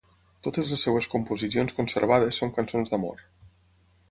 [0.45, 3.23] Totes les seves composicions conservades són cançons d'amor.